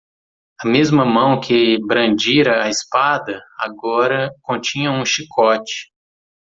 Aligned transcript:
A 0.57 0.65
mesma 0.67 1.05
mão 1.05 1.39
que 1.39 1.77
brandira 1.85 2.63
a 2.63 2.69
espada 2.69 3.39
agora 3.59 4.31
continha 4.41 4.89
um 4.89 5.05
chicote. 5.05 5.91